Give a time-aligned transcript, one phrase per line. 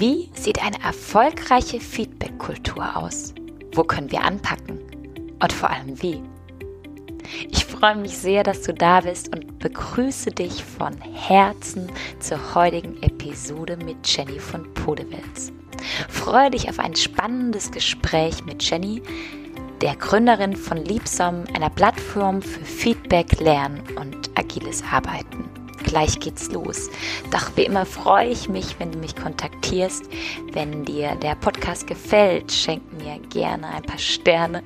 [0.00, 3.34] Wie sieht eine erfolgreiche Feedback-Kultur aus?
[3.74, 4.80] Wo können wir anpacken?
[5.42, 6.22] Und vor allem wie?
[7.50, 12.96] Ich freue mich sehr, dass du da bist und begrüße dich von Herzen zur heutigen
[13.02, 15.52] Episode mit Jenny von Podewils.
[16.08, 19.02] Freue dich auf ein spannendes Gespräch mit Jenny,
[19.82, 25.44] der Gründerin von Liebsom, einer Plattform für Feedback, Lernen und agiles Arbeiten.
[25.84, 26.88] Gleich geht's los.
[27.30, 29.59] Doch wie immer freue ich mich, wenn du mich kontaktierst.
[29.70, 34.64] Wenn dir der Podcast gefällt, schenk mir gerne ein paar Sterne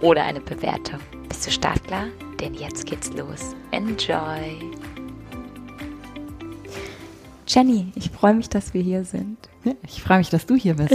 [0.00, 0.98] oder eine Bewertung.
[1.28, 2.06] Bist du startklar?
[2.40, 3.54] Denn jetzt geht's los.
[3.70, 4.58] Enjoy!
[7.46, 9.38] Jenny, ich freue mich, dass wir hier sind.
[9.62, 10.92] Ja, ich freue mich, dass du hier bist.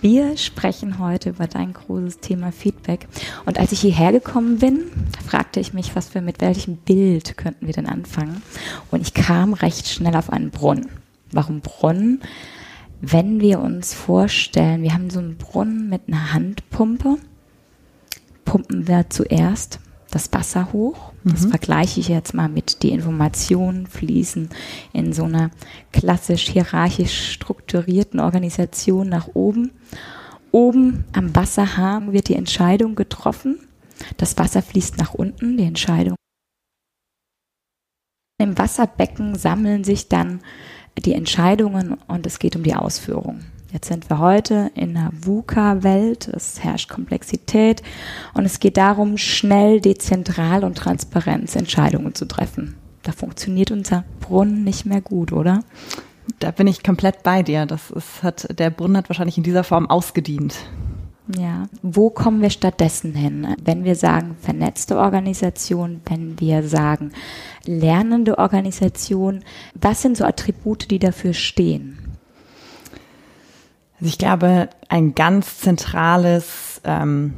[0.00, 3.08] Wir sprechen heute über dein großes Thema Feedback.
[3.44, 4.90] Und als ich hierher gekommen bin,
[5.26, 8.42] fragte ich mich, was wir mit welchem Bild könnten wir denn anfangen?
[8.90, 11.01] Und ich kam recht schnell auf einen Brunnen.
[11.32, 12.22] Warum Brunnen?
[13.00, 17.18] Wenn wir uns vorstellen, wir haben so einen Brunnen mit einer Handpumpe,
[18.44, 19.80] pumpen wir zuerst
[20.12, 21.12] das Wasser hoch.
[21.24, 21.50] Das mhm.
[21.50, 24.50] vergleiche ich jetzt mal mit die Informationen fließen
[24.92, 25.50] in so einer
[25.92, 29.72] klassisch hierarchisch strukturierten Organisation nach oben.
[30.52, 33.58] Oben am Wasserhahn wird die Entscheidung getroffen.
[34.18, 36.16] Das Wasser fließt nach unten, die Entscheidung.
[38.38, 40.40] Im Wasserbecken sammeln sich dann
[40.98, 43.40] die Entscheidungen und es geht um die Ausführung.
[43.72, 47.82] Jetzt sind wir heute in einer VUCA-Welt, es herrscht Komplexität
[48.34, 52.74] und es geht darum, schnell, dezentral und transparent Entscheidungen zu treffen.
[53.02, 55.64] Da funktioniert unser Brunnen nicht mehr gut, oder?
[56.38, 57.66] Da bin ich komplett bei dir.
[57.66, 60.54] Das ist, hat, der Brunnen hat wahrscheinlich in dieser Form ausgedient.
[61.38, 61.66] Ja.
[61.82, 63.54] Wo kommen wir stattdessen hin?
[63.62, 67.12] Wenn wir sagen vernetzte Organisation, wenn wir sagen
[67.64, 71.98] lernende Organisation, was sind so Attribute, die dafür stehen?
[74.00, 77.34] Also ich glaube, ein ganz zentrales ähm,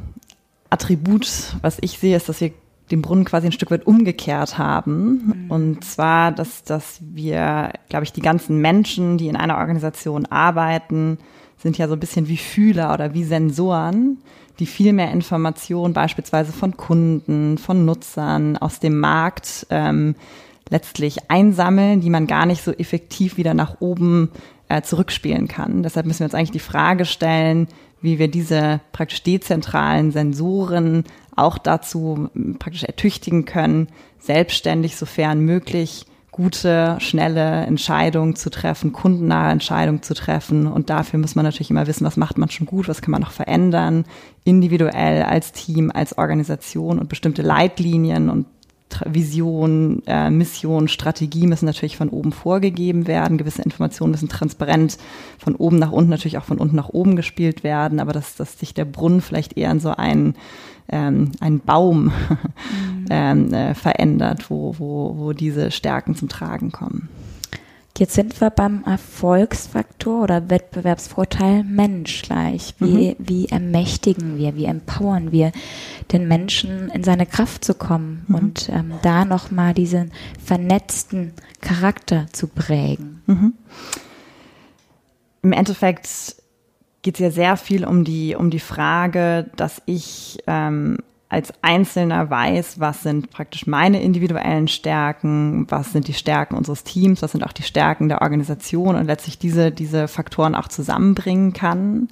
[0.69, 2.51] Attribut, was ich sehe, ist, dass wir
[2.91, 5.45] den Brunnen quasi ein Stück weit umgekehrt haben.
[5.45, 5.51] Mhm.
[5.51, 11.17] Und zwar, dass, dass wir, glaube ich, die ganzen Menschen, die in einer Organisation arbeiten,
[11.65, 14.19] sind ja so ein bisschen wie Fühler oder wie Sensoren,
[14.59, 20.13] die viel mehr Informationen beispielsweise von Kunden, von Nutzern aus dem Markt ähm,
[20.69, 24.29] letztlich einsammeln, die man gar nicht so effektiv wieder nach oben
[24.69, 25.81] äh, zurückspielen kann.
[25.81, 27.67] Deshalb müssen wir uns eigentlich die Frage stellen,
[27.99, 31.03] wie wir diese praktisch dezentralen Sensoren
[31.35, 33.87] auch dazu praktisch ertüchtigen können,
[34.19, 40.67] selbstständig, sofern möglich, gute, schnelle Entscheidungen zu treffen, kundennahe Entscheidungen zu treffen.
[40.67, 43.21] Und dafür muss man natürlich immer wissen, was macht man schon gut, was kann man
[43.21, 44.03] noch verändern,
[44.43, 48.47] individuell, als Team, als Organisation und bestimmte Leitlinien und
[49.05, 53.37] Vision, äh, Mission, Strategie müssen natürlich von oben vorgegeben werden.
[53.37, 54.97] Gewisse Informationen müssen transparent
[55.37, 58.59] von oben nach unten, natürlich auch von unten nach oben gespielt werden, aber dass, dass
[58.59, 60.35] sich der Brunnen vielleicht eher in so einen,
[60.89, 63.05] ähm, einen Baum mhm.
[63.09, 67.09] ähm, äh, verändert, wo, wo, wo diese Stärken zum Tragen kommen.
[67.97, 72.75] Jetzt sind wir beim Erfolgsfaktor oder Wettbewerbsvorteil Mensch gleich.
[72.79, 73.15] Wie, mhm.
[73.19, 75.53] wie ermächtigen wir, wie empowern wir
[76.11, 78.35] den Menschen in seine Kraft zu kommen mhm.
[78.35, 80.11] und ähm, da nochmal diesen
[80.43, 81.31] vernetzten
[81.61, 83.21] Charakter zu prägen?
[83.27, 83.53] Mhm.
[85.41, 86.35] Im Endeffekt
[87.05, 90.97] geht es ja sehr viel um die, um die Frage, dass ich ähm,
[91.29, 97.21] als Einzelner weiß, was sind praktisch meine individuellen Stärken, was sind die Stärken unseres Teams,
[97.21, 102.07] was sind auch die Stärken der Organisation und letztlich diese, diese Faktoren auch zusammenbringen kann.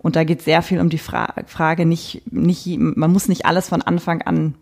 [0.00, 3.70] Und da geht sehr viel um die Fra Frage, nicht, nicht, man muss nicht alles
[3.70, 4.54] von Anfang an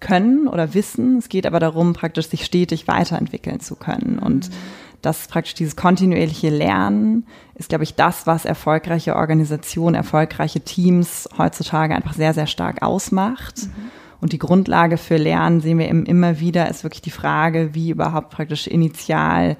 [0.00, 1.18] können oder wissen.
[1.18, 4.18] Es geht aber darum, praktisch sich stetig weiterentwickeln zu können.
[4.18, 4.54] Und mhm
[5.02, 11.94] dass praktisch dieses kontinuierliche Lernen ist, glaube ich, das, was erfolgreiche Organisationen, erfolgreiche Teams heutzutage
[11.94, 13.64] einfach sehr, sehr stark ausmacht.
[13.64, 13.90] Mhm.
[14.20, 18.30] Und die Grundlage für Lernen sehen wir immer wieder, ist wirklich die Frage, wie überhaupt
[18.30, 19.56] praktisch initial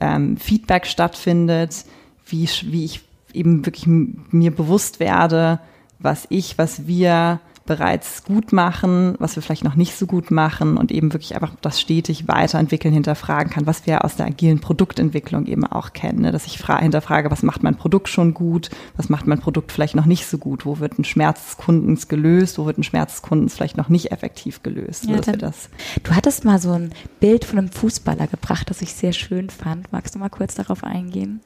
[0.00, 1.84] ähm, Feedback stattfindet,
[2.26, 3.02] wie, wie ich
[3.34, 5.60] eben wirklich mir bewusst werde,
[5.98, 10.78] was ich, was wir bereits gut machen, was wir vielleicht noch nicht so gut machen
[10.78, 15.44] und eben wirklich einfach das stetig weiterentwickeln, hinterfragen kann, was wir aus der agilen Produktentwicklung
[15.46, 16.22] eben auch kennen.
[16.22, 16.32] Ne?
[16.32, 20.06] Dass ich hinterfrage, was macht mein Produkt schon gut, was macht mein Produkt vielleicht noch
[20.06, 23.22] nicht so gut, wo wird ein Schmerz des Kundens gelöst, wo wird ein Schmerz des
[23.22, 25.04] Kundens vielleicht noch nicht effektiv gelöst.
[25.04, 25.68] Ja, dann, das
[26.02, 29.92] du hattest mal so ein Bild von einem Fußballer gebracht, das ich sehr schön fand.
[29.92, 31.40] Magst du mal kurz darauf eingehen?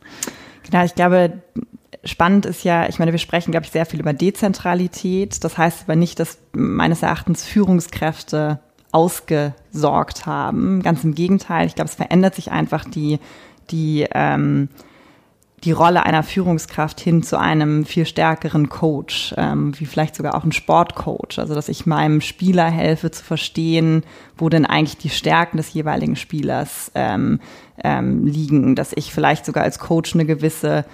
[0.63, 1.43] Genau, ich glaube,
[2.05, 5.43] spannend ist ja, ich meine, wir sprechen, glaube ich, sehr viel über Dezentralität.
[5.45, 8.61] Das heißt aber nicht, dass meines Erachtens Führungskräfte
[8.91, 10.83] ausgesorgt haben.
[10.83, 13.19] Ganz im Gegenteil, ich glaube, es verändert sich einfach die,
[13.71, 14.69] die, ähm,
[15.65, 20.45] die Rolle einer Führungskraft hin zu einem viel stärkeren Coach, ähm, wie vielleicht sogar auch
[20.45, 21.39] ein Sportcoach.
[21.39, 24.03] Also dass ich meinem Spieler helfe zu verstehen,
[24.37, 27.41] wo denn eigentlich die Stärken des jeweiligen Spielers ähm,
[27.83, 30.85] ähm, liegen, dass ich vielleicht sogar als Coach eine gewisse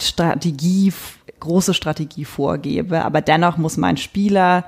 [0.00, 0.92] Strategie,
[1.40, 4.64] große Strategie vorgebe, aber dennoch muss mein Spieler,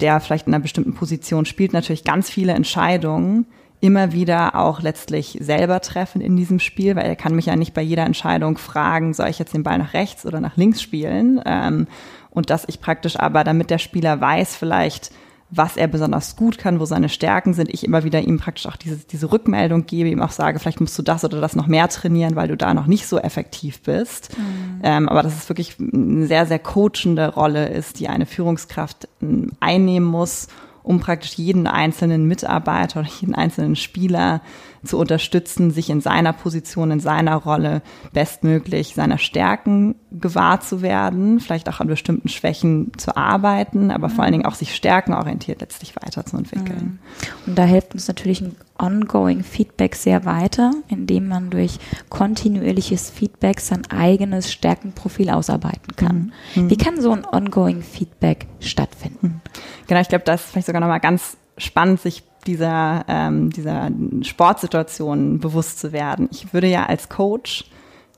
[0.00, 3.46] der vielleicht in einer bestimmten Position spielt, natürlich ganz viele Entscheidungen
[3.80, 7.74] immer wieder auch letztlich selber treffen in diesem Spiel, weil er kann mich ja nicht
[7.74, 11.40] bei jeder Entscheidung fragen, soll ich jetzt den Ball nach rechts oder nach links spielen?
[11.44, 11.86] Ähm,
[12.30, 15.10] und dass ich praktisch aber, damit der Spieler weiß vielleicht,
[15.50, 18.76] was er besonders gut kann, wo seine Stärken sind, ich immer wieder ihm praktisch auch
[18.76, 21.88] diese, diese Rückmeldung gebe, ihm auch sage, vielleicht musst du das oder das noch mehr
[21.88, 24.36] trainieren, weil du da noch nicht so effektiv bist.
[24.36, 24.80] Mhm.
[24.82, 29.52] Ähm, aber dass es wirklich eine sehr, sehr coachende Rolle ist, die eine Führungskraft ähm,
[29.60, 30.48] einnehmen muss,
[30.82, 34.40] um praktisch jeden einzelnen Mitarbeiter oder jeden einzelnen Spieler
[34.84, 37.82] zu unterstützen, sich in seiner Position, in seiner Rolle
[38.12, 44.24] bestmöglich seiner Stärken gewahr zu werden, vielleicht auch an bestimmten Schwächen zu arbeiten, aber vor
[44.24, 47.00] allen Dingen auch sich stärkenorientiert letztlich weiterzuentwickeln.
[47.44, 47.46] Mhm.
[47.46, 51.78] Und da hilft uns natürlich ein ongoing Feedback sehr weiter, indem man durch
[52.08, 56.32] kontinuierliches Feedback sein eigenes Stärkenprofil ausarbeiten kann.
[56.54, 56.70] Mhm.
[56.70, 59.40] Wie kann so ein ongoing Feedback stattfinden?
[59.86, 63.90] Genau, ich glaube, das ist vielleicht sogar nochmal ganz spannend, sich dieser, ähm, dieser
[64.22, 66.28] Sportsituation bewusst zu werden.
[66.30, 67.64] Ich würde ja als Coach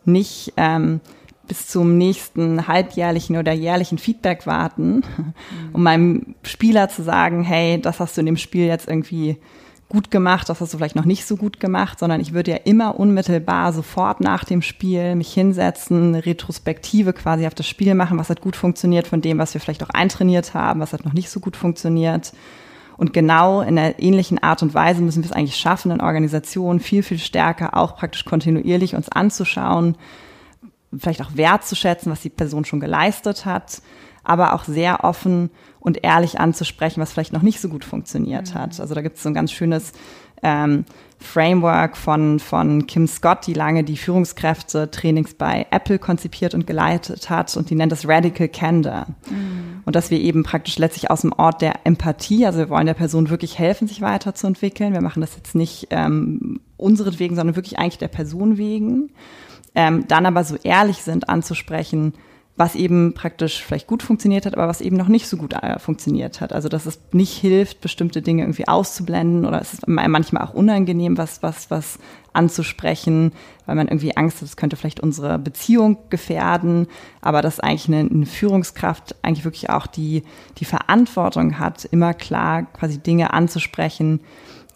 [0.05, 1.01] nicht ähm,
[1.47, 5.35] bis zum nächsten halbjährlichen oder jährlichen Feedback warten, mhm.
[5.73, 9.39] um meinem Spieler zu sagen, hey, das hast du in dem Spiel jetzt irgendwie
[9.89, 12.57] gut gemacht, das hast du vielleicht noch nicht so gut gemacht, sondern ich würde ja
[12.59, 18.19] immer unmittelbar sofort nach dem Spiel mich hinsetzen, eine Retrospektive quasi auf das Spiel machen,
[18.19, 21.15] was hat gut funktioniert von dem, was wir vielleicht auch eintrainiert haben, was hat noch
[21.15, 22.33] nicht so gut funktioniert
[22.99, 26.81] und genau in einer ähnlichen Art und Weise müssen wir es eigentlich schaffen, in Organisationen
[26.81, 29.97] viel, viel stärker auch praktisch kontinuierlich uns anzuschauen,
[30.97, 33.83] vielleicht auch wertzuschätzen, was die Person schon geleistet hat,
[34.25, 38.59] aber auch sehr offen und ehrlich anzusprechen, was vielleicht noch nicht so gut funktioniert mhm.
[38.59, 38.81] hat.
[38.81, 39.93] Also da gibt es so ein ganz schönes
[40.43, 40.85] ähm,
[41.21, 47.57] Framework von, von Kim Scott, die lange die Führungskräfte-Trainings bei Apple konzipiert und geleitet hat
[47.57, 49.07] und die nennt das Radical Candor.
[49.29, 49.83] Mhm.
[49.85, 52.95] Und dass wir eben praktisch letztlich aus dem Ort der Empathie, also wir wollen der
[52.95, 54.93] Person wirklich helfen, sich weiterzuentwickeln.
[54.93, 59.11] Wir machen das jetzt nicht ähm, unseretwegen, sondern wirklich eigentlich der Person wegen.
[59.75, 62.15] Ähm, dann aber so ehrlich sind anzusprechen,
[62.59, 65.79] was eben praktisch vielleicht gut funktioniert hat, aber was eben noch nicht so gut äh,
[65.79, 66.53] funktioniert hat.
[66.53, 71.17] Also dass es nicht hilft, bestimmte Dinge irgendwie auszublenden oder es ist manchmal auch unangenehm,
[71.17, 72.01] was, was, was
[72.33, 73.33] anzusprechen,
[73.67, 76.89] weil man irgendwie Angst hat, es könnte vielleicht unsere Beziehung gefährden,
[77.21, 80.25] aber dass eigentlich eine, eine Führungskraft eigentlich wirklich auch die,
[80.59, 84.21] die Verantwortung hat, immer klar quasi Dinge anzusprechen,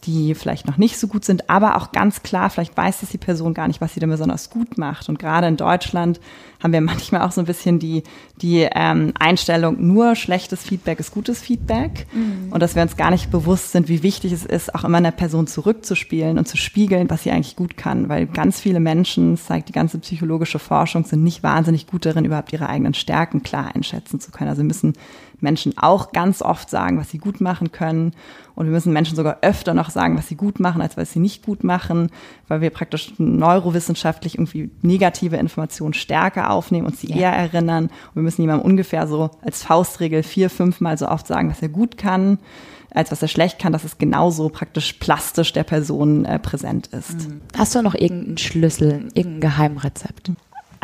[0.04, 3.19] die vielleicht noch nicht so gut sind, aber auch ganz klar, vielleicht weiß das die
[3.19, 5.08] Person gar nicht, was sie denn besonders gut macht.
[5.08, 6.20] Und gerade in Deutschland
[6.62, 8.02] haben wir manchmal auch so ein bisschen die,
[8.40, 12.06] die ähm, Einstellung, nur schlechtes Feedback ist gutes Feedback.
[12.12, 12.52] Mhm.
[12.52, 15.12] Und dass wir uns gar nicht bewusst sind, wie wichtig es ist, auch immer einer
[15.12, 18.08] Person zurückzuspielen und zu spiegeln, was sie eigentlich gut kann.
[18.08, 22.25] Weil ganz viele Menschen, das zeigt die ganze psychologische Forschung, sind nicht wahnsinnig gut darin,
[22.25, 24.50] überhaupt ihre eigenen Stärken klar einschätzen zu können.
[24.50, 24.94] Also müssen
[25.43, 28.12] Menschen auch ganz oft sagen, was sie gut machen können.
[28.55, 31.21] Und wir müssen Menschen sogar öfter noch sagen, was sie gut machen, als was sie
[31.21, 32.11] nicht gut machen,
[32.49, 37.17] weil wir praktisch neurowissenschaftlich irgendwie negative Informationen stärker aufnehmen und sie ja.
[37.17, 37.84] eher erinnern.
[37.84, 41.69] Und wir müssen jemandem ungefähr so als Faustregel vier, fünfmal so oft sagen, was er
[41.69, 42.39] gut kann
[42.94, 47.29] als was er schlecht kann, dass es genauso praktisch plastisch der Person äh, präsent ist.
[47.29, 47.41] Mhm.
[47.56, 50.32] Hast du noch irgendeinen Schlüssel, irgendein Geheimrezept?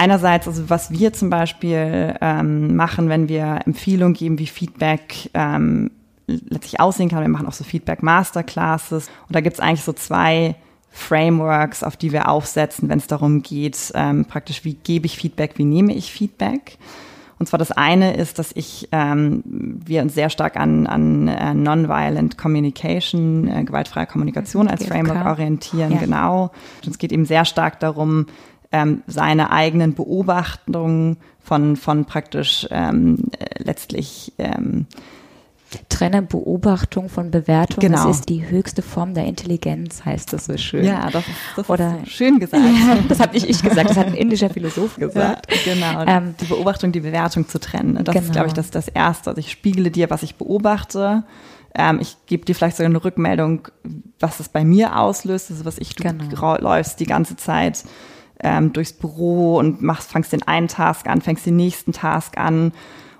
[0.00, 5.90] Einerseits, also was wir zum Beispiel ähm, machen, wenn wir Empfehlungen geben, wie Feedback ähm,
[6.28, 7.22] letztlich aussehen kann.
[7.22, 9.08] Wir machen auch so Feedback Masterclasses.
[9.26, 10.54] Und da gibt's eigentlich so zwei
[10.92, 15.54] Frameworks, auf die wir aufsetzen, wenn es darum geht, ähm, praktisch, wie gebe ich Feedback,
[15.56, 16.78] wie nehme ich Feedback.
[17.40, 21.54] Und zwar das eine ist, dass ich ähm, wir uns sehr stark an, an äh,
[21.54, 25.98] Nonviolent Communication, äh, gewaltfreie Kommunikation als Framework orientieren, ja.
[25.98, 26.52] genau.
[26.84, 28.26] Und es geht eben sehr stark darum,
[28.72, 34.86] ähm, seine eigenen Beobachtungen von, von praktisch ähm, letztlich ähm,
[35.90, 37.80] Trenne Beobachtung von Bewertung.
[37.80, 38.06] Genau.
[38.06, 40.82] Das ist die höchste Form der Intelligenz, heißt das so schön.
[40.84, 41.18] Ja, ist,
[41.56, 42.64] das Oder, schön gesagt.
[43.08, 45.46] Das habe nicht ich gesagt, das hat ein indischer Philosoph gesagt.
[45.66, 46.04] Ja, genau.
[46.06, 48.02] Ähm, die Beobachtung, die Bewertung zu trennen.
[48.02, 48.24] Das genau.
[48.24, 49.30] ist, glaube ich, das, das Erste.
[49.30, 51.24] Also ich spiegle dir, was ich beobachte.
[51.74, 53.68] Ähm, ich gebe dir vielleicht sogar eine Rückmeldung,
[54.20, 55.50] was es bei mir auslöst.
[55.50, 56.56] Ist, was ich, du genau.
[56.56, 57.84] läufst die ganze Zeit
[58.40, 62.72] ähm, durchs Büro und machst, fangst den einen Task an, fängst den nächsten Task an.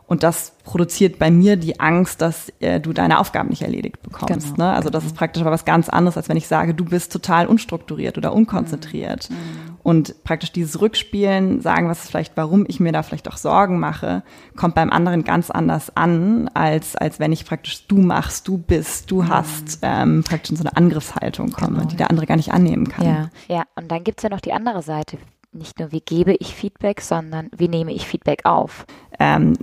[0.07, 4.55] Und das produziert bei mir die Angst, dass äh, du deine Aufgaben nicht erledigt bekommst.
[4.55, 4.71] Genau, ne?
[4.73, 4.99] Also genau.
[4.99, 8.17] das ist praktisch aber was ganz anderes, als wenn ich sage, du bist total unstrukturiert
[8.17, 9.29] oder unkonzentriert.
[9.29, 9.77] Mhm.
[9.89, 13.81] Und praktisch dieses Rückspielen, sagen, was ist vielleicht, warum ich mir da vielleicht auch Sorgen
[13.81, 14.23] mache,
[14.55, 19.11] kommt beim anderen ganz anders an, als, als wenn ich praktisch du machst, du bist,
[19.11, 19.29] du mhm.
[19.31, 21.89] hast, ähm, praktisch in so eine Angriffshaltung komme, genau.
[21.89, 23.07] die der andere gar nicht annehmen kann.
[23.07, 23.63] Ja, ja.
[23.77, 25.17] und dann gibt's ja noch die andere Seite.
[25.53, 28.85] Nicht nur, wie gebe ich Feedback, sondern wie nehme ich Feedback auf.
[29.19, 29.55] Ähm,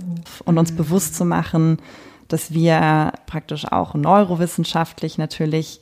[0.44, 0.76] und uns mhm.
[0.76, 1.76] bewusst zu machen,
[2.26, 5.80] dass wir praktisch auch neurowissenschaftlich natürlich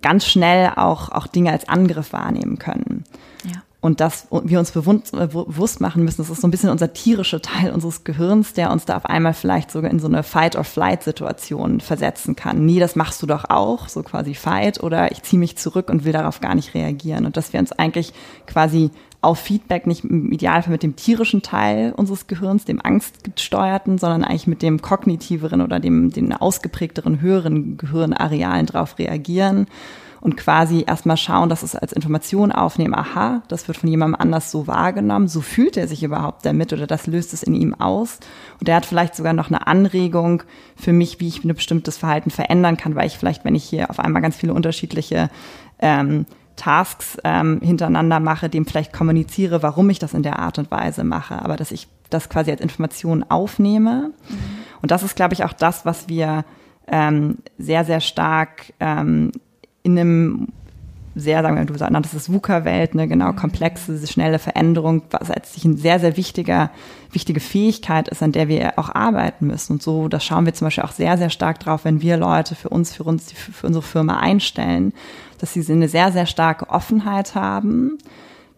[0.00, 2.95] ganz schnell auch, auch Dinge als Angriff wahrnehmen können.
[3.86, 7.70] Und dass wir uns bewusst machen müssen, das ist so ein bisschen unser tierischer Teil
[7.70, 12.66] unseres Gehirns, der uns da auf einmal vielleicht sogar in so eine Fight-or-Flight-Situation versetzen kann.
[12.66, 16.04] Nee, das machst du doch auch, so quasi Fight, oder ich ziehe mich zurück und
[16.04, 17.26] will darauf gar nicht reagieren.
[17.26, 18.12] Und dass wir uns eigentlich
[18.48, 18.90] quasi
[19.20, 24.48] auf Feedback nicht im Idealfall mit dem tierischen Teil unseres Gehirns, dem angstgesteuerten, sondern eigentlich
[24.48, 29.68] mit dem kognitiveren oder dem den ausgeprägteren höheren Gehirnarealen drauf reagieren
[30.20, 34.50] und quasi erstmal schauen, dass es als Information aufnehmen, aha, das wird von jemandem anders
[34.50, 38.18] so wahrgenommen, so fühlt er sich überhaupt damit oder das löst es in ihm aus.
[38.60, 40.42] Und er hat vielleicht sogar noch eine Anregung
[40.76, 43.90] für mich, wie ich ein bestimmtes Verhalten verändern kann, weil ich vielleicht, wenn ich hier
[43.90, 45.30] auf einmal ganz viele unterschiedliche
[45.78, 50.70] ähm, Tasks ähm, hintereinander mache, dem vielleicht kommuniziere, warum ich das in der Art und
[50.70, 54.12] Weise mache, aber dass ich das quasi als Information aufnehme.
[54.28, 54.38] Mhm.
[54.82, 56.44] Und das ist, glaube ich, auch das, was wir
[56.88, 59.32] ähm, sehr, sehr stark ähm,
[59.86, 60.48] in einem
[61.14, 63.36] sehr, sagen wir, du nanntest es VUCA-Welt, eine genau mhm.
[63.36, 66.70] komplexe, schnelle Veränderung, was letztlich ein sehr, sehr wichtiger,
[67.10, 69.74] wichtige Fähigkeit ist, an der wir auch arbeiten müssen.
[69.74, 72.54] Und so, da schauen wir zum Beispiel auch sehr, sehr stark drauf, wenn wir Leute
[72.54, 74.92] für uns, für uns, für unsere Firma einstellen,
[75.38, 77.96] dass sie eine sehr, sehr starke Offenheit haben,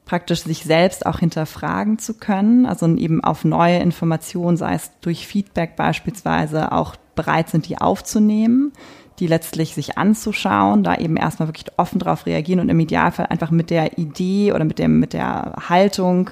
[0.05, 5.29] praktisch sich selbst auch hinterfragen zu können, also eben auf neue Informationen, sei es durch
[5.29, 8.73] Feedback beispielsweise, auch bereit sind, die aufzunehmen,
[9.19, 13.51] die letztlich sich anzuschauen, da eben erstmal wirklich offen drauf reagieren und im Idealfall einfach
[13.51, 16.31] mit der Idee oder mit dem, mit der Haltung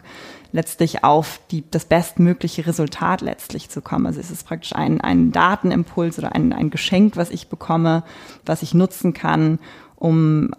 [0.52, 4.07] letztlich auf die, das bestmögliche Resultat letztlich zu kommen.
[4.07, 8.05] Also es ist praktisch ein, ein Datenimpuls oder ein, ein Geschenk, was ich bekomme,
[8.45, 9.59] was ich nutzen kann,
[9.97, 10.50] um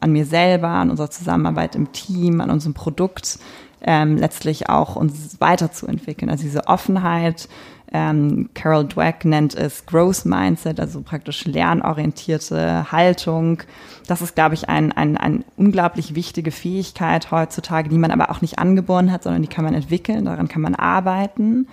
[0.00, 3.38] an mir selber, an unserer Zusammenarbeit im Team, an unserem Produkt
[3.82, 6.30] ähm, letztlich auch uns weiterzuentwickeln.
[6.30, 7.48] Also diese Offenheit,
[7.92, 13.62] ähm, Carol Dweck nennt es Growth Mindset, also praktisch lernorientierte Haltung.
[14.06, 18.40] Das ist, glaube ich, ein, ein, ein unglaublich wichtige Fähigkeit heutzutage, die man aber auch
[18.42, 21.66] nicht angeboren hat, sondern die kann man entwickeln, daran kann man arbeiten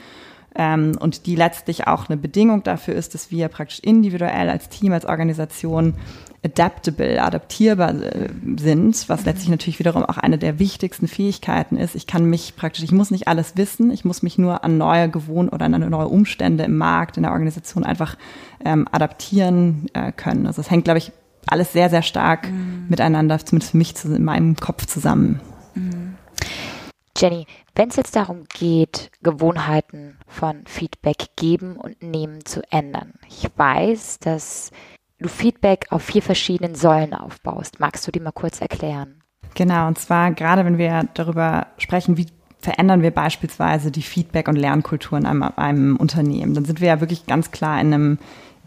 [0.58, 4.92] ähm, und die letztlich auch eine Bedingung dafür ist, dass wir praktisch individuell als Team,
[4.92, 5.94] als Organisation
[6.44, 11.96] adaptable, adaptierbar äh, sind, was letztlich natürlich wiederum auch eine der wichtigsten Fähigkeiten ist.
[11.96, 15.10] Ich kann mich praktisch, ich muss nicht alles wissen, ich muss mich nur an neue
[15.10, 18.18] Gewohn oder an neue Umstände im Markt, in der Organisation einfach
[18.64, 20.48] ähm, adaptieren äh, können.
[20.48, 21.12] Also es hängt, glaube ich,
[21.48, 22.86] alles sehr, sehr stark mhm.
[22.90, 25.40] miteinander, zumindest für mich in meinem Kopf zusammen.
[25.76, 26.16] Mhm.
[27.18, 33.14] Jenny, wenn es jetzt darum geht, Gewohnheiten von Feedback geben und nehmen zu ändern.
[33.28, 34.72] Ich weiß, dass
[35.20, 37.80] du Feedback auf vier verschiedenen Säulen aufbaust.
[37.80, 39.22] Magst du die mal kurz erklären?
[39.56, 42.28] Genau, und zwar gerade wenn wir darüber sprechen, wie
[42.60, 47.00] verändern wir beispielsweise die Feedback- und Lernkultur in einem, einem Unternehmen, dann sind wir ja
[47.00, 48.18] wirklich ganz klar in einem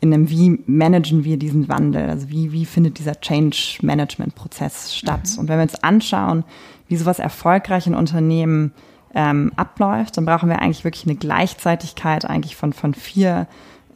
[0.01, 2.09] in einem, wie managen wir diesen Wandel?
[2.09, 5.29] Also wie, wie findet dieser Change-Management-Prozess statt?
[5.33, 5.39] Mhm.
[5.39, 6.45] Und wenn wir uns anschauen,
[6.89, 8.73] wie sowas erfolgreich in Unternehmen
[9.15, 13.47] ähm, abläuft, dann brauchen wir eigentlich wirklich eine Gleichzeitigkeit eigentlich von, von vier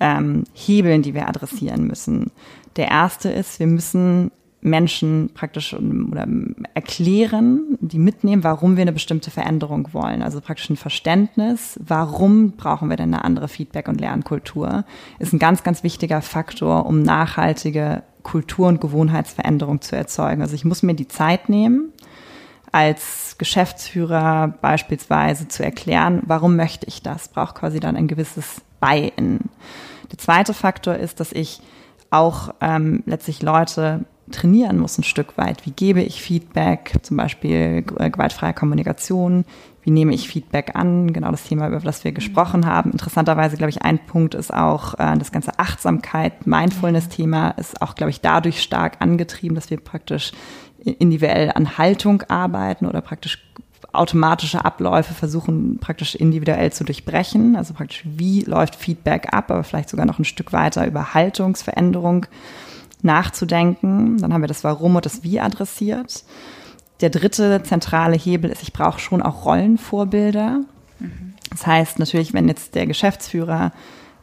[0.00, 2.30] ähm, Hebeln, die wir adressieren müssen.
[2.76, 4.30] Der erste ist, wir müssen
[4.64, 6.26] Menschen praktisch oder
[6.72, 10.22] erklären, die mitnehmen, warum wir eine bestimmte Veränderung wollen.
[10.22, 14.84] Also praktisch ein Verständnis, warum brauchen wir denn eine andere Feedback- und Lernkultur,
[15.18, 20.40] ist ein ganz, ganz wichtiger Faktor, um nachhaltige Kultur- und Gewohnheitsveränderung zu erzeugen.
[20.40, 21.92] Also ich muss mir die Zeit nehmen,
[22.72, 29.40] als Geschäftsführer beispielsweise zu erklären, warum möchte ich das, braucht quasi dann ein gewisses Buy-in.
[30.10, 31.60] Der zweite Faktor ist, dass ich
[32.10, 35.66] auch ähm, letztlich Leute trainieren muss ein Stück weit.
[35.66, 39.44] Wie gebe ich Feedback, zum Beispiel äh, gewaltfreie Kommunikation?
[39.82, 41.12] Wie nehme ich Feedback an?
[41.12, 42.92] Genau das Thema, über das wir gesprochen haben.
[42.92, 48.10] Interessanterweise, glaube ich, ein Punkt ist auch äh, das ganze Achtsamkeit, Mindfulness-Thema ist auch, glaube
[48.10, 50.32] ich, dadurch stark angetrieben, dass wir praktisch
[50.78, 53.38] individuell an Haltung arbeiten oder praktisch
[53.94, 57.56] automatische Abläufe versuchen praktisch individuell zu durchbrechen.
[57.56, 62.26] Also praktisch, wie läuft Feedback ab, aber vielleicht sogar noch ein Stück weiter über Haltungsveränderung
[63.02, 64.18] nachzudenken.
[64.18, 66.24] Dann haben wir das Warum und das Wie adressiert.
[67.00, 70.60] Der dritte zentrale Hebel ist, ich brauche schon auch Rollenvorbilder.
[71.00, 71.34] Mhm.
[71.50, 73.72] Das heißt natürlich, wenn jetzt der Geschäftsführer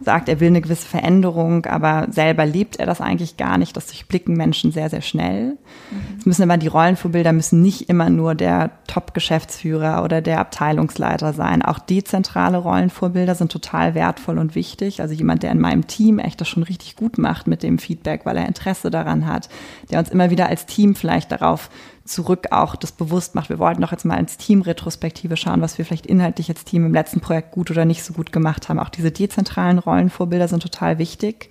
[0.03, 3.75] sagt, er will eine gewisse Veränderung, aber selber lebt er das eigentlich gar nicht.
[3.77, 5.57] Das durchblicken Menschen sehr, sehr schnell.
[5.91, 6.17] Mhm.
[6.17, 11.61] Es müssen aber die Rollenvorbilder müssen nicht immer nur der Top-Geschäftsführer oder der Abteilungsleiter sein.
[11.61, 15.01] Auch dezentrale Rollenvorbilder sind total wertvoll und wichtig.
[15.01, 18.25] Also jemand, der in meinem Team echt das schon richtig gut macht mit dem Feedback,
[18.25, 19.49] weil er Interesse daran hat,
[19.91, 21.69] der uns immer wieder als Team vielleicht darauf
[22.11, 23.49] zurück auch das bewusst macht.
[23.49, 26.85] Wir wollten doch jetzt mal ins Team Retrospektive schauen, was wir vielleicht inhaltlich als Team
[26.85, 28.79] im letzten Projekt gut oder nicht so gut gemacht haben.
[28.79, 31.49] Auch diese dezentralen Rollenvorbilder sind total wichtig.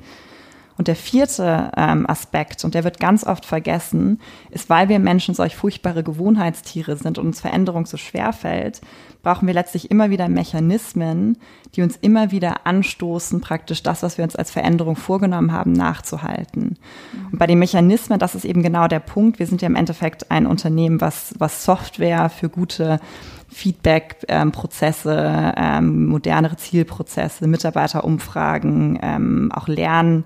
[0.81, 4.19] Und der vierte ähm, Aspekt, und der wird ganz oft vergessen,
[4.51, 8.81] ist, weil wir Menschen solch furchtbare Gewohnheitstiere sind und uns Veränderung so schwer fällt,
[9.23, 11.37] brauchen wir letztlich immer wieder Mechanismen,
[11.77, 16.79] die uns immer wieder anstoßen, praktisch das, was wir uns als Veränderung vorgenommen haben, nachzuhalten.
[17.31, 19.39] Und bei den Mechanismen, das ist eben genau der Punkt.
[19.39, 23.01] Wir sind ja im Endeffekt ein Unternehmen, was, was Software für gute
[23.49, 30.25] Feedback-Prozesse, ähm, modernere Zielprozesse, Mitarbeiterumfragen, ähm, auch Lernen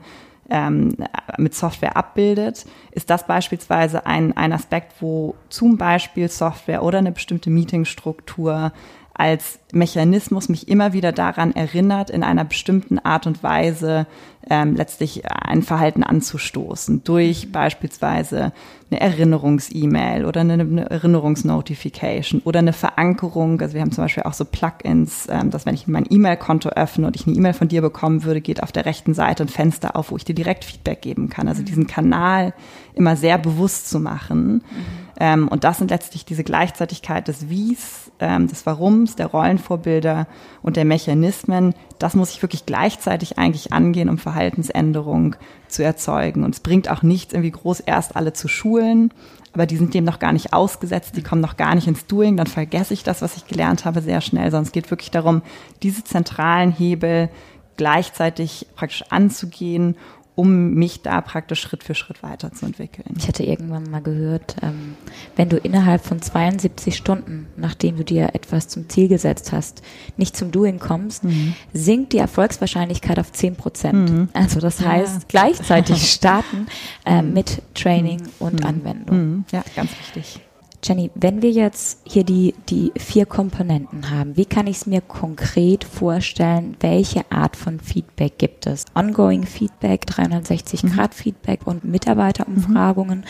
[0.51, 0.97] ähm,
[1.39, 7.13] mit Software abbildet, ist das beispielsweise ein, ein Aspekt, wo zum Beispiel Software oder eine
[7.13, 8.73] bestimmte Meetingstruktur
[9.15, 14.07] als Mechanismus mich immer wieder daran erinnert, in einer bestimmten Art und Weise
[14.51, 18.53] ähm, letztlich ein Verhalten anzustoßen, durch beispielsweise
[18.91, 23.61] eine Erinnerungs-E-Mail oder eine, eine Erinnerungsnotification oder eine Verankerung.
[23.61, 27.07] Also wir haben zum Beispiel auch so Plugins, ähm, dass wenn ich mein E-Mail-Konto öffne
[27.07, 29.97] und ich eine E-Mail von dir bekommen würde, geht auf der rechten Seite ein Fenster
[29.97, 31.49] auf, wo ich dir direkt Feedback geben kann.
[31.49, 32.53] Also diesen Kanal
[32.95, 34.55] immer sehr bewusst zu machen.
[34.55, 35.04] Mhm.
[35.19, 40.27] Ähm, und das sind letztlich diese Gleichzeitigkeit des Wies, ähm, des Warums, der Rollenvorbilder
[40.63, 41.75] und der Mechanismen.
[41.99, 45.37] Das muss ich wirklich gleichzeitig eigentlich angehen, um Verhaltensänderung
[45.69, 46.45] zu erzeugen.
[46.45, 49.13] Und es bringt auch nichts, irgendwie groß erst alle zu schulen,
[49.53, 52.37] aber die sind dem noch gar nicht ausgesetzt, die kommen noch gar nicht ins Doing,
[52.37, 55.43] dann vergesse ich das, was ich gelernt habe, sehr schnell, es geht wirklich darum,
[55.83, 57.29] diese zentralen Hebel
[57.77, 59.97] gleichzeitig praktisch anzugehen
[60.37, 63.15] um mich da praktisch Schritt für Schritt weiterzuentwickeln.
[63.17, 64.97] Ich hatte irgendwann mal gehört, ähm,
[65.37, 69.83] wenn du innerhalb von 72 Stunden, nachdem du dir etwas zum Ziel gesetzt hast,
[70.17, 71.55] nicht zum Doing kommst, mhm.
[71.73, 74.11] sinkt die Erfolgswahrscheinlichkeit auf 10 Prozent.
[74.11, 74.29] Mhm.
[74.33, 75.27] Also das heißt, ja.
[75.29, 76.67] gleichzeitig starten
[77.07, 77.33] äh, mhm.
[77.33, 78.67] mit Training und mhm.
[78.67, 79.17] Anwendung.
[79.17, 79.45] Mhm.
[79.53, 80.41] Ja, ganz wichtig.
[80.85, 85.01] Jenny, wenn wir jetzt hier die, die vier Komponenten haben, wie kann ich es mir
[85.01, 88.85] konkret vorstellen, welche Art von Feedback gibt es?
[88.95, 91.73] Ongoing Feedback, 360-Grad-Feedback mhm.
[91.73, 93.25] und Mitarbeiterumfragungen.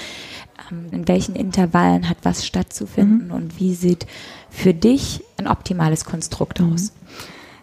[0.70, 0.88] Mhm.
[0.90, 3.34] In welchen Intervallen hat was stattzufinden mhm.
[3.34, 4.06] und wie sieht
[4.50, 6.72] für dich ein optimales Konstrukt mhm.
[6.72, 6.92] aus?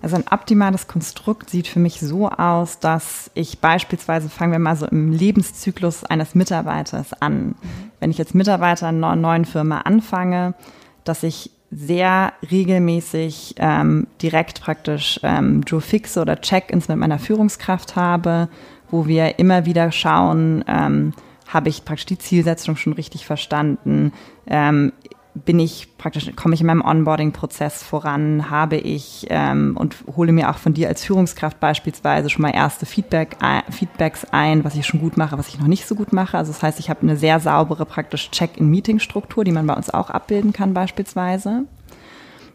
[0.01, 4.75] Also ein optimales Konstrukt sieht für mich so aus, dass ich beispielsweise, fangen wir mal
[4.75, 7.55] so im Lebenszyklus eines Mitarbeiters an.
[7.99, 10.55] Wenn ich jetzt Mitarbeiter einer neuen Firma anfange,
[11.03, 17.95] dass ich sehr regelmäßig ähm, direkt praktisch ähm, Joe Fixe oder Check-ins mit meiner Führungskraft
[17.95, 18.49] habe,
[18.89, 21.13] wo wir immer wieder schauen, ähm,
[21.47, 24.11] habe ich praktisch die Zielsetzung schon richtig verstanden,
[24.47, 24.91] ähm,
[25.33, 30.49] bin ich praktisch, komme ich in meinem Onboarding-Prozess voran, habe ich ähm, und hole mir
[30.49, 34.85] auch von dir als Führungskraft beispielsweise schon mal erste Feedback, äh, Feedbacks ein, was ich
[34.85, 36.37] schon gut mache, was ich noch nicht so gut mache.
[36.37, 40.09] Also das heißt, ich habe eine sehr saubere praktisch Check-in-Meeting-Struktur, die man bei uns auch
[40.09, 41.65] abbilden kann beispielsweise.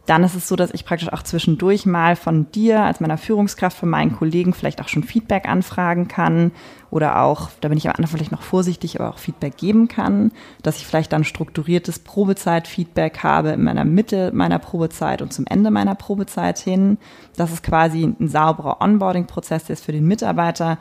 [0.06, 3.76] Dann ist es so, dass ich praktisch auch zwischendurch mal von dir als meiner Führungskraft,
[3.76, 6.52] von meinen Kollegen vielleicht auch schon Feedback anfragen kann
[6.90, 10.30] oder auch, da bin ich am Anfang vielleicht noch vorsichtig, aber auch Feedback geben kann,
[10.62, 15.72] dass ich vielleicht dann strukturiertes Probezeit-Feedback habe in meiner Mitte meiner Probezeit und zum Ende
[15.72, 16.98] meiner Probezeit hin.
[17.36, 20.78] Das ist quasi ein sauberer Onboarding-Prozess, der ist für den Mitarbeiter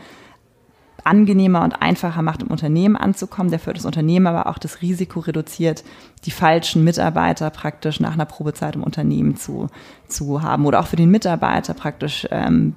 [1.06, 5.20] angenehmer und einfacher macht, im Unternehmen anzukommen, der für das Unternehmen aber auch das Risiko
[5.20, 5.84] reduziert,
[6.26, 9.68] die falschen Mitarbeiter praktisch nach einer Probezeit im Unternehmen zu,
[10.08, 12.76] zu haben oder auch für den Mitarbeiter praktisch ähm,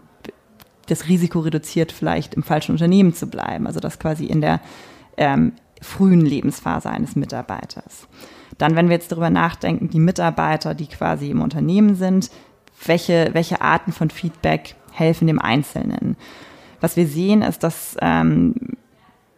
[0.86, 3.66] das Risiko reduziert, vielleicht im falschen Unternehmen zu bleiben.
[3.66, 4.60] Also das quasi in der
[5.16, 8.08] ähm, frühen Lebensphase eines Mitarbeiters.
[8.58, 12.30] Dann, wenn wir jetzt darüber nachdenken, die Mitarbeiter, die quasi im Unternehmen sind,
[12.84, 16.16] welche, welche Arten von Feedback helfen dem Einzelnen?
[16.80, 18.54] Was wir sehen, ist, dass ähm,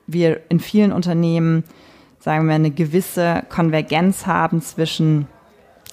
[0.06, 1.64] wir in vielen Unternehmen,
[2.18, 5.26] sagen wir, eine gewisse Konvergenz haben zwischen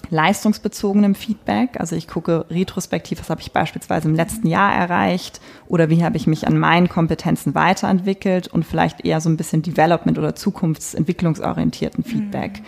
[0.09, 1.79] leistungsbezogenem Feedback.
[1.79, 6.17] Also ich gucke retrospektiv, was habe ich beispielsweise im letzten Jahr erreicht oder wie habe
[6.17, 12.03] ich mich an meinen Kompetenzen weiterentwickelt und vielleicht eher so ein bisschen Development- oder zukunftsentwicklungsorientierten
[12.03, 12.59] Feedback.
[12.59, 12.65] Mhm.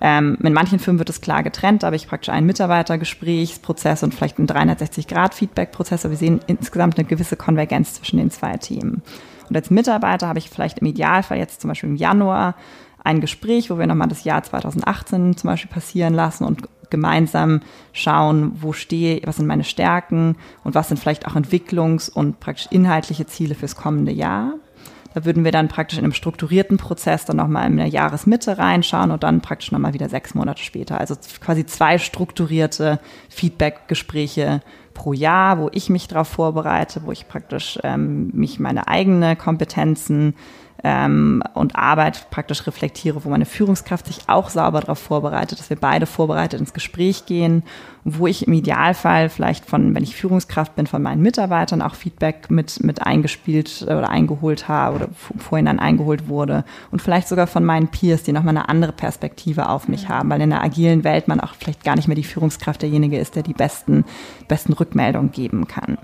[0.00, 4.14] Ähm, in manchen Firmen wird es klar getrennt, da habe ich praktisch einen Mitarbeitergesprächsprozess und
[4.14, 9.02] vielleicht einen 360-Grad-Feedback-Prozess, aber wir sehen insgesamt eine gewisse Konvergenz zwischen den zwei Themen.
[9.48, 12.54] Und als Mitarbeiter habe ich vielleicht im Idealfall jetzt zum Beispiel im Januar
[13.02, 17.60] ein Gespräch, wo wir nochmal das Jahr 2018 zum Beispiel passieren lassen und gemeinsam
[17.92, 22.68] schauen, wo stehe, was sind meine Stärken und was sind vielleicht auch Entwicklungs- und praktisch
[22.70, 24.54] inhaltliche Ziele fürs kommende Jahr.
[25.18, 29.10] Da würden wir dann praktisch in einem strukturierten Prozess dann nochmal in der Jahresmitte reinschauen
[29.10, 31.00] und dann praktisch nochmal wieder sechs Monate später.
[31.00, 34.60] Also quasi zwei strukturierte Feedback-Gespräche
[34.94, 40.36] pro Jahr, wo ich mich darauf vorbereite, wo ich praktisch ähm, mich meine eigene Kompetenzen
[40.84, 45.76] ähm, und Arbeit praktisch reflektiere, wo meine Führungskraft sich auch sauber darauf vorbereitet, dass wir
[45.76, 47.64] beide vorbereitet ins Gespräch gehen,
[48.04, 52.50] wo ich im Idealfall vielleicht von, wenn ich Führungskraft bin, von meinen Mitarbeitern auch Feedback
[52.50, 57.64] mit, mit eingespielt oder eingeholt habe oder vorhin dann eingeholt wurde und vielleicht sogar von
[57.64, 61.26] meinen Peers, die nochmal eine andere Perspektive auf mich haben, weil in der agilen Welt
[61.26, 64.04] man auch vielleicht gar nicht mehr die Führungskraft derjenige ist, der die besten,
[64.46, 65.98] besten Rückmeldungen geben kann.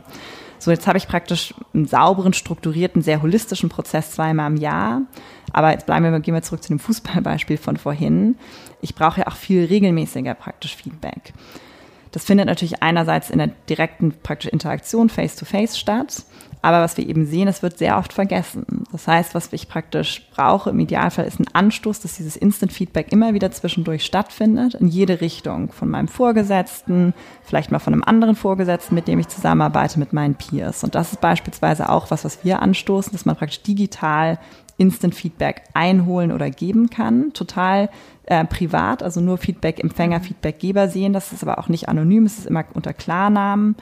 [0.65, 5.03] So, jetzt habe ich praktisch einen sauberen, strukturierten, sehr holistischen Prozess zweimal im Jahr.
[5.53, 8.37] Aber jetzt bleiben wir, gehen wir zurück zu dem Fußballbeispiel von vorhin.
[8.81, 11.35] Ich brauche ja auch viel regelmäßiger praktisch Feedback.
[12.13, 16.25] Das findet natürlich einerseits in der direkten praktisch Interaktion face-to-face -face statt.
[16.65, 18.65] Aber was wir eben sehen, es wird sehr oft vergessen.
[18.91, 23.13] Das heißt, was ich praktisch brauche im Idealfall ist ein Anstoß, dass dieses Instant Feedback
[23.13, 25.73] immer wieder zwischendurch stattfindet, in jede Richtung.
[25.73, 30.37] Von meinem Vorgesetzten, vielleicht mal von einem anderen Vorgesetzten, mit dem ich zusammenarbeite, mit meinen
[30.37, 30.83] Peers.
[30.83, 34.39] Und das ist beispielsweise auch was, was wir anstoßen, dass man praktisch digital
[34.79, 37.35] Instant Feedback einholen oder geben kann.
[37.35, 37.91] Total
[38.25, 41.13] äh, privat, also nur Feedback, Empfänger, Feedbackgeber sehen.
[41.13, 43.77] Das ist aber auch nicht anonym, es ist immer unter Klarnamen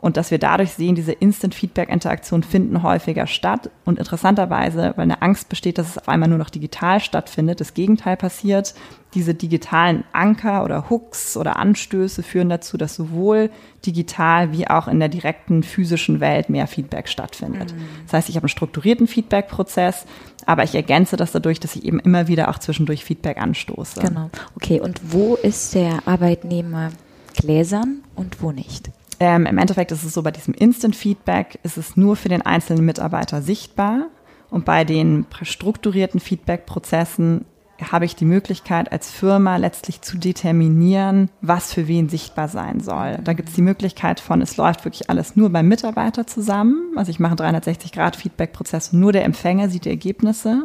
[0.00, 5.48] und dass wir dadurch sehen, diese Instant-Feedback-Interaktionen finden häufiger statt und interessanterweise, weil eine Angst
[5.48, 8.74] besteht, dass es auf einmal nur noch digital stattfindet, das Gegenteil passiert.
[9.14, 13.50] Diese digitalen Anker oder Hooks oder Anstöße führen dazu, dass sowohl
[13.84, 17.72] digital wie auch in der direkten physischen Welt mehr Feedback stattfindet.
[17.72, 17.84] Mhm.
[18.04, 20.04] Das heißt, ich habe einen strukturierten Feedback-Prozess,
[20.46, 24.00] aber ich ergänze das dadurch, dass ich eben immer wieder auch zwischendurch Feedback anstoße.
[24.00, 24.30] Genau.
[24.54, 26.90] Okay, und wo ist der Arbeitnehmer
[27.34, 28.90] gläsern und wo nicht?
[29.20, 32.42] Ähm, Im Endeffekt ist es so, bei diesem Instant Feedback ist es nur für den
[32.42, 34.06] einzelnen Mitarbeiter sichtbar.
[34.50, 37.44] Und bei den strukturierten Feedback-Prozessen
[37.92, 43.18] habe ich die Möglichkeit, als Firma letztlich zu determinieren, was für wen sichtbar sein soll.
[43.22, 46.94] Da gibt es die Möglichkeit von, es läuft wirklich alles nur beim Mitarbeiter zusammen.
[46.96, 50.64] Also ich mache 360-Grad-Feedback-Prozess und nur der Empfänger sieht die Ergebnisse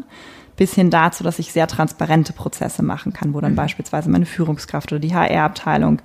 [0.56, 3.58] bis hin dazu, dass ich sehr transparente Prozesse machen kann, wo dann mhm.
[3.58, 6.00] beispielsweise meine Führungskraft oder die HR-Abteilung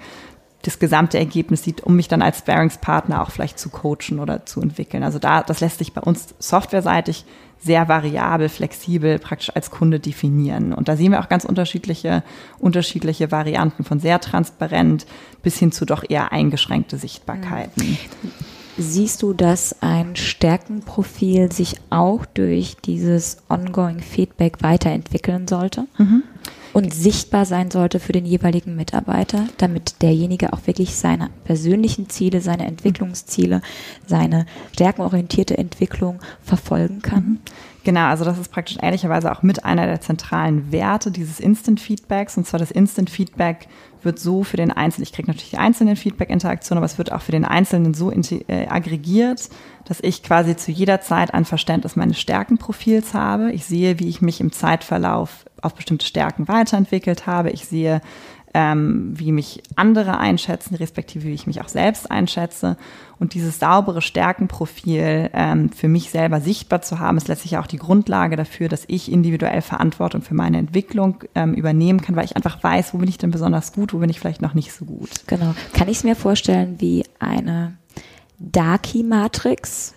[0.63, 4.61] das gesamte Ergebnis sieht, um mich dann als Sparingspartner auch vielleicht zu coachen oder zu
[4.61, 5.03] entwickeln.
[5.03, 7.25] Also da, das lässt sich bei uns softwareseitig
[7.61, 10.73] sehr variabel, flexibel praktisch als Kunde definieren.
[10.73, 12.23] Und da sehen wir auch ganz unterschiedliche,
[12.59, 15.07] unterschiedliche Varianten von sehr transparent
[15.43, 17.99] bis hin zu doch eher eingeschränkte Sichtbarkeiten.
[18.77, 25.87] Siehst du, dass ein Stärkenprofil sich auch durch dieses ongoing Feedback weiterentwickeln sollte?
[25.99, 26.23] Mhm
[26.73, 32.41] und sichtbar sein sollte für den jeweiligen Mitarbeiter, damit derjenige auch wirklich seine persönlichen Ziele,
[32.41, 33.63] seine Entwicklungsziele,
[34.07, 37.25] seine stärkenorientierte Entwicklung verfolgen kann.
[37.25, 37.39] Mhm.
[37.85, 42.37] Genau, also das ist praktisch ehrlicherweise auch mit einer der zentralen Werte dieses Instant Feedbacks.
[42.37, 43.67] Und zwar das Instant Feedback
[44.03, 47.23] wird so für den Einzelnen, ich kriege natürlich die einzelnen Feedback-Interaktionen, aber es wird auch
[47.23, 49.49] für den Einzelnen so äh, aggregiert,
[49.87, 53.53] dass ich quasi zu jeder Zeit ein Verständnis meines Stärkenprofils habe.
[53.53, 57.51] Ich sehe, wie ich mich im Zeitverlauf auf bestimmte Stärken weiterentwickelt habe.
[57.51, 58.01] Ich sehe,
[58.55, 62.77] ähm, wie mich andere einschätzen, respektive wie ich mich auch selbst einschätze.
[63.19, 67.77] Und dieses saubere Stärkenprofil ähm, für mich selber sichtbar zu haben, ist letztlich auch die
[67.77, 72.63] Grundlage dafür, dass ich individuell Verantwortung für meine Entwicklung ähm, übernehmen kann, weil ich einfach
[72.63, 75.11] weiß, wo bin ich denn besonders gut, wo bin ich vielleicht noch nicht so gut.
[75.27, 75.55] Genau.
[75.75, 77.75] Kann ich es mir vorstellen wie eine
[78.39, 79.95] Darky-Matrix,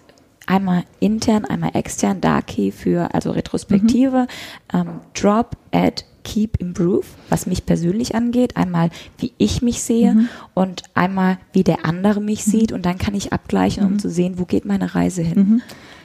[0.51, 4.27] einmal intern, einmal extern, Darkey für also Retrospektive,
[4.73, 4.77] mhm.
[4.77, 10.29] ähm, Drop, Add, Keep, Improve, was mich persönlich angeht, einmal wie ich mich sehe mhm.
[10.53, 12.51] und einmal wie der andere mich mhm.
[12.51, 13.99] sieht und dann kann ich abgleichen, um mhm.
[13.99, 15.37] zu sehen, wo geht meine Reise hin.
[15.37, 15.61] Mhm.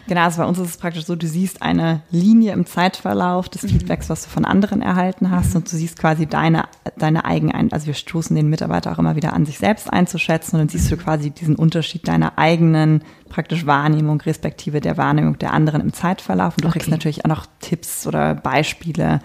[0.09, 3.65] Genau, also bei uns ist es praktisch so, du siehst eine Linie im Zeitverlauf des
[3.65, 3.69] mhm.
[3.69, 6.65] Feedbacks, was du von anderen erhalten hast und du siehst quasi deine,
[6.97, 10.61] deine eigenen, also wir stoßen den Mitarbeiter auch immer wieder an, sich selbst einzuschätzen und
[10.61, 15.81] dann siehst du quasi diesen Unterschied deiner eigenen praktisch Wahrnehmung respektive der Wahrnehmung der anderen
[15.81, 16.79] im Zeitverlauf und du okay.
[16.79, 19.21] kriegst natürlich auch noch Tipps oder Beispiele,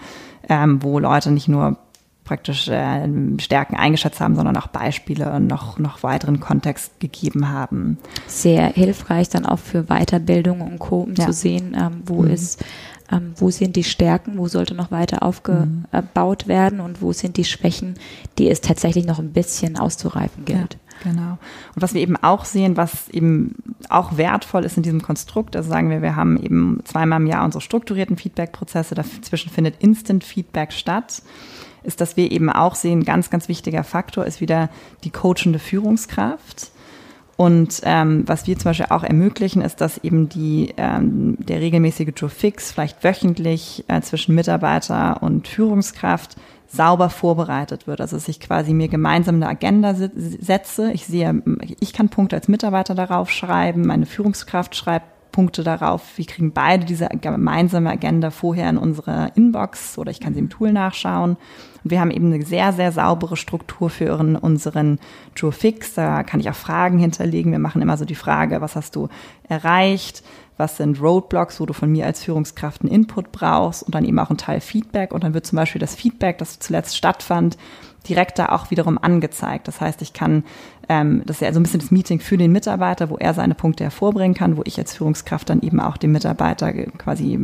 [0.48, 1.76] ähm, wo Leute nicht nur
[2.24, 7.98] praktisch äh, Stärken eingeschätzt haben, sondern auch Beispiele und noch, noch weiteren Kontext gegeben haben.
[8.26, 11.26] Sehr hilfreich dann auch für Weiterbildung und Co., um ja.
[11.26, 12.30] zu sehen, ähm, wo mhm.
[12.30, 12.64] ist,
[13.10, 16.48] ähm, wo sind die Stärken, wo sollte noch weiter aufgebaut mhm.
[16.48, 17.94] werden und wo sind die Schwächen,
[18.38, 20.74] die es tatsächlich noch ein bisschen auszureifen gilt.
[20.74, 20.80] Ja.
[21.02, 21.38] Genau.
[21.74, 23.56] Und was wir eben auch sehen, was eben
[23.88, 27.44] auch wertvoll ist in diesem Konstrukt, also sagen wir, wir haben eben zweimal im Jahr
[27.44, 31.22] unsere strukturierten Feedback-Prozesse, dazwischen findet Instant Feedback statt,
[31.82, 34.70] ist, dass wir eben auch sehen, ganz, ganz wichtiger Faktor ist wieder
[35.02, 36.70] die coachende Führungskraft.
[37.36, 42.12] Und ähm, was wir zum Beispiel auch ermöglichen, ist, dass eben die, ähm, der regelmäßige
[42.14, 46.36] Joe Fix vielleicht wöchentlich äh, zwischen Mitarbeiter und Führungskraft
[46.72, 48.00] sauber vorbereitet wird.
[48.00, 50.90] Also dass ich quasi mir gemeinsam eine Agenda setze.
[50.92, 51.42] Ich sehe,
[51.80, 56.18] ich kann Punkte als Mitarbeiter darauf schreiben, meine Führungskraft schreibt Punkte darauf.
[56.18, 60.50] Wir kriegen beide diese gemeinsame Agenda vorher in unserer Inbox oder ich kann sie im
[60.50, 61.36] Tool nachschauen.
[61.82, 65.00] Und wir haben eben eine sehr, sehr saubere Struktur für unseren
[65.34, 65.94] Joe Fix.
[65.94, 67.50] Da kann ich auch Fragen hinterlegen.
[67.50, 69.08] Wir machen immer so die Frage, was hast du
[69.48, 70.22] erreicht?
[70.56, 74.18] Was sind Roadblocks, wo du von mir als Führungskraft einen Input brauchst und dann eben
[74.18, 75.12] auch ein Teil Feedback.
[75.12, 77.56] Und dann wird zum Beispiel das Feedback, das zuletzt stattfand,
[78.08, 79.68] direkt da auch wiederum angezeigt.
[79.68, 80.44] Das heißt, ich kann,
[80.88, 83.54] ähm, das ist ja so ein bisschen das Meeting für den Mitarbeiter, wo er seine
[83.54, 87.38] Punkte hervorbringen kann, wo ich als Führungskraft dann eben auch dem Mitarbeiter quasi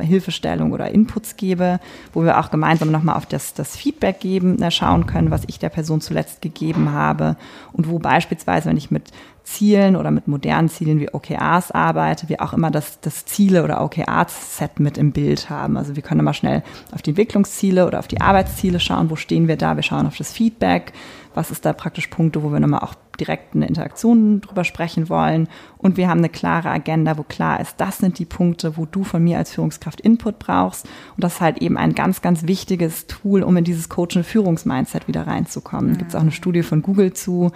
[0.00, 1.78] Hilfestellung oder Inputs gebe,
[2.12, 5.58] wo wir auch gemeinsam nochmal auf das, das Feedback geben, äh, schauen können, was ich
[5.58, 7.36] der Person zuletzt gegeben habe
[7.72, 9.10] und wo beispielsweise, wenn ich mit
[9.48, 13.82] Zielen oder mit modernen Zielen wie OKRs arbeite, wir auch immer das, das Ziele- oder
[13.82, 15.76] OKR-Set mit im Bild haben.
[15.76, 19.48] Also wir können immer schnell auf die Entwicklungsziele oder auf die Arbeitsziele schauen, wo stehen
[19.48, 20.92] wir da, wir schauen auf das Feedback,
[21.34, 25.48] was ist da praktisch Punkte, wo wir nochmal auch direkt eine Interaktion drüber sprechen wollen.
[25.76, 29.04] Und wir haben eine klare Agenda, wo klar ist, das sind die Punkte, wo du
[29.04, 30.86] von mir als Führungskraft Input brauchst.
[31.16, 35.26] Und das ist halt eben ein ganz, ganz wichtiges Tool, um in dieses Coach-und-Führungsmindset wieder
[35.26, 35.92] reinzukommen.
[35.92, 35.98] Mhm.
[35.98, 37.50] Gibt es auch eine Studie von Google zu,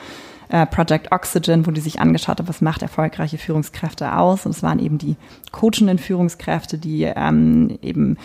[0.53, 4.45] äh, Project Oxygen, wo die sich angeschaut haben, was macht erfolgreiche Führungskräfte aus.
[4.45, 5.17] Und es waren eben die
[5.51, 8.19] coachenden Führungskräfte, die ähm, eben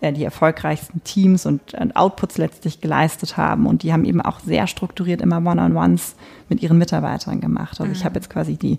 [0.00, 3.66] äh, die erfolgreichsten Teams und, und Outputs letztlich geleistet haben.
[3.66, 6.16] Und die haben eben auch sehr strukturiert immer One-on-Ones
[6.48, 7.78] mit ihren Mitarbeitern gemacht.
[7.78, 7.92] Also mhm.
[7.92, 8.78] ich habe jetzt quasi die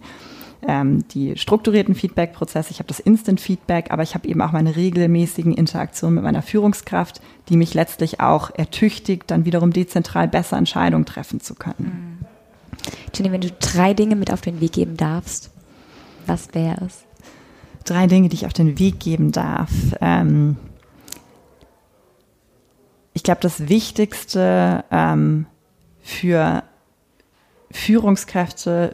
[0.67, 5.53] ähm, die strukturierten Feedback-Prozesse, ich habe das Instant-Feedback, aber ich habe eben auch meine regelmäßigen
[5.53, 11.39] Interaktionen mit meiner Führungskraft, die mich letztlich auch ertüchtigt, dann wiederum dezentral besser Entscheidungen treffen
[11.39, 11.75] zu können.
[11.77, 12.14] Mhm.
[13.13, 15.51] Jenny, wenn du drei Dinge mit auf den Weg geben darfst,
[16.25, 17.05] was wäre es?
[17.83, 19.71] Drei Dinge, die ich auf den Weg geben darf.
[20.01, 20.57] Ähm,
[23.13, 25.45] ich glaube, das Wichtigste ähm,
[26.01, 26.63] für
[27.71, 28.93] Führungskräfte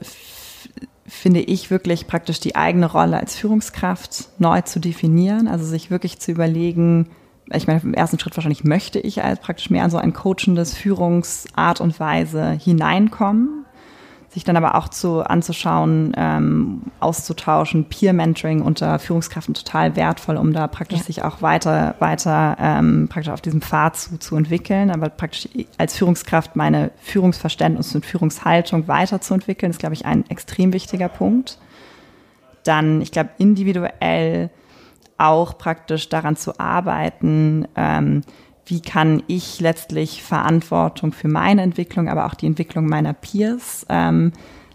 [1.05, 6.19] finde ich wirklich praktisch die eigene Rolle als Führungskraft neu zu definieren, also sich wirklich
[6.19, 7.07] zu überlegen,
[7.53, 10.73] ich meine, im ersten Schritt wahrscheinlich möchte ich als praktisch mehr an so ein coachendes
[10.73, 13.65] Führungsart und Weise hineinkommen
[14.31, 20.67] sich dann aber auch zu anzuschauen, ähm, auszutauschen, Peer-Mentoring unter Führungskräften total wertvoll, um da
[20.67, 21.05] praktisch ja.
[21.05, 25.97] sich auch weiter, weiter ähm, praktisch auf diesem Pfad zu, zu entwickeln, aber praktisch als
[25.97, 31.57] Führungskraft meine Führungsverständnis und Führungshaltung weiterzuentwickeln, ist, glaube ich, ein extrem wichtiger Punkt.
[32.63, 34.49] Dann, ich glaube, individuell
[35.17, 38.21] auch praktisch daran zu arbeiten, ähm,
[38.65, 44.31] wie kann ich letztlich Verantwortung für meine Entwicklung, aber auch die Entwicklung meiner Peers ähm,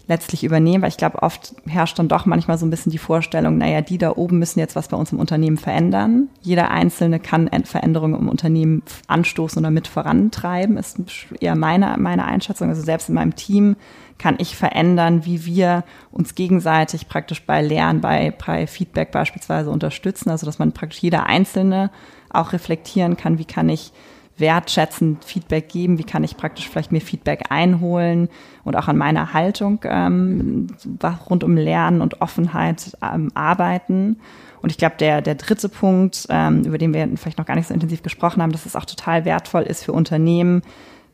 [0.07, 3.57] letztlich übernehmen, weil ich glaube, oft herrscht dann doch manchmal so ein bisschen die Vorstellung,
[3.57, 6.29] naja, die da oben müssen jetzt was bei uns im Unternehmen verändern.
[6.41, 10.99] Jeder Einzelne kann Veränderungen im Unternehmen anstoßen oder mit vorantreiben, ist
[11.41, 12.69] eher meine, meine Einschätzung.
[12.69, 13.75] Also selbst in meinem Team
[14.17, 20.29] kann ich verändern, wie wir uns gegenseitig praktisch bei Lernen, bei, bei Feedback beispielsweise unterstützen.
[20.29, 21.91] Also dass man praktisch jeder Einzelne
[22.29, 23.91] auch reflektieren kann, wie kann ich
[24.37, 28.29] wertschätzend Feedback geben, wie kann ich praktisch vielleicht mir Feedback einholen
[28.63, 30.67] und auch an meiner Haltung ähm,
[31.29, 34.19] rund um Lernen und Offenheit ähm, arbeiten.
[34.61, 37.67] Und ich glaube, der, der dritte Punkt, ähm, über den wir vielleicht noch gar nicht
[37.67, 40.61] so intensiv gesprochen haben, dass es auch total wertvoll ist für Unternehmen,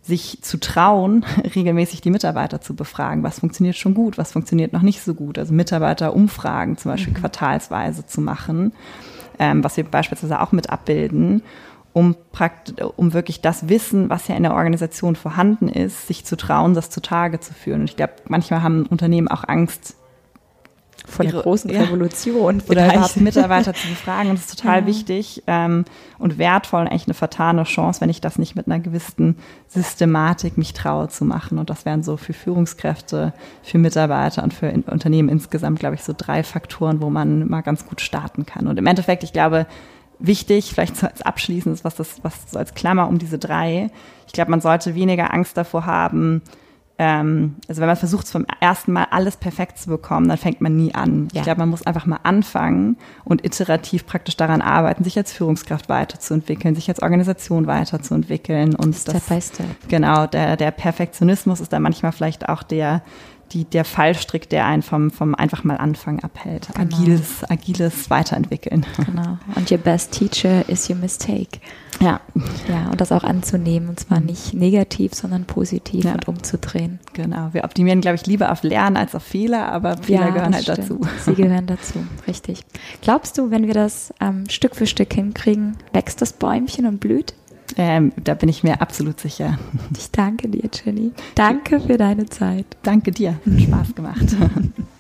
[0.02, 3.24] sich zu trauen, regelmäßig die Mitarbeiter zu befragen.
[3.24, 5.38] Was funktioniert schon gut, was funktioniert noch nicht so gut?
[5.38, 7.18] Also Mitarbeiterumfragen zum Beispiel mhm.
[7.18, 8.74] quartalsweise zu machen
[9.44, 11.44] ähm, was wir beispielsweise auch mit abbilden,
[11.92, 12.16] um,
[12.96, 16.90] um wirklich das Wissen, was ja in der Organisation vorhanden ist, sich zu trauen, das
[16.90, 17.82] zutage zu führen.
[17.82, 19.96] Und ich glaube, manchmal haben Unternehmen auch Angst,
[21.06, 24.30] von der großen ja, Revolution oder überhaupt Mitarbeiter zu befragen.
[24.30, 24.88] Und das ist total ja.
[24.88, 25.86] wichtig ähm,
[26.18, 30.58] und wertvoll und eigentlich eine vertane Chance, wenn ich das nicht mit einer gewissen Systematik
[30.58, 31.60] mich traue zu machen.
[31.60, 36.04] Und das wären so für Führungskräfte, für Mitarbeiter und für in Unternehmen insgesamt, glaube ich,
[36.04, 38.68] so drei Faktoren, wo man mal ganz gut starten kann.
[38.68, 39.68] Und im Endeffekt, ich glaube,
[40.20, 43.90] wichtig, vielleicht so als abschließendes, was das, was so als Klammer um diese drei,
[44.26, 46.42] ich glaube, man sollte weniger Angst davor haben,
[47.00, 50.76] ähm, also wenn man versucht, vom ersten Mal alles perfekt zu bekommen, dann fängt man
[50.76, 51.28] nie an.
[51.34, 51.40] Ja.
[51.40, 55.90] Ich glaube, man muss einfach mal anfangen und iterativ praktisch daran arbeiten, sich als Führungskraft
[55.90, 58.76] weiterzuentwickeln, sich als Organisation weiterzuentwickeln.
[58.76, 59.66] Und step das, by step.
[59.88, 63.02] Genau, der, der Perfektionismus ist da manchmal vielleicht auch der,
[63.54, 66.68] die, der Fallstrick, der einen vom, vom einfach mal anfangen abhält.
[66.74, 66.96] Genau.
[66.96, 68.86] Agiles, agiles Weiterentwickeln.
[69.06, 69.38] Genau.
[69.56, 71.60] Und your best teacher is your mistake.
[72.00, 72.20] Ja.
[72.68, 73.90] Ja, und das auch anzunehmen.
[73.90, 74.26] Und zwar mhm.
[74.28, 76.14] nicht negativ, sondern positiv ja.
[76.14, 77.00] und umzudrehen.
[77.14, 77.50] Genau.
[77.54, 80.64] Wir optimieren, glaube ich, lieber auf Lernen als auf Fehler, aber Fehler ja, gehören halt
[80.64, 80.80] stimmt.
[80.80, 81.02] dazu.
[81.24, 82.66] Sie gehören dazu, richtig.
[83.02, 87.36] Glaubst du, wenn wir das ähm, Stück für Stück hinkriegen, wächst das Bäumchen und blüht?
[87.78, 89.58] Ähm, da bin ich mir absolut sicher.
[89.98, 91.12] Ich danke dir, Jenny.
[91.36, 92.66] Danke für deine Zeit.
[92.84, 93.40] Danke dir.
[93.46, 94.36] Spaß gemacht.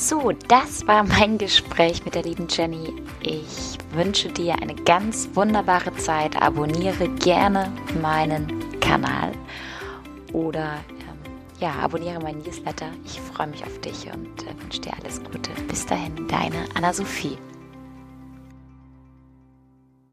[0.00, 2.94] So, das war mein Gespräch mit der lieben Jenny.
[3.20, 6.40] Ich wünsche dir eine ganz wunderbare Zeit.
[6.40, 8.46] Abonniere gerne meinen
[8.78, 9.32] Kanal
[10.32, 12.86] oder ähm, ja, abonniere meinen Newsletter.
[13.04, 15.50] Ich freue mich auf dich und äh, wünsche dir alles Gute.
[15.66, 17.36] Bis dahin, deine Anna-Sophie.